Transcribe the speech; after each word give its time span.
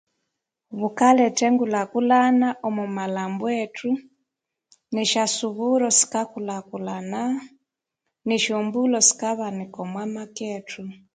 Bukaletha 0.79 1.43
engulhakulhana 1.49 2.47
omwamalhambo 2.67 3.45
ethu 3.63 3.91
nesyosuburo 4.95 5.87
sikakulhakulhana 5.97 7.21
nesyombulho 8.27 8.97
sikabanika 9.07 9.77
omwamakethu 9.85 10.83